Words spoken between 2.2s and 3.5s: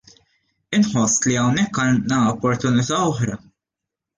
opportunità oħra.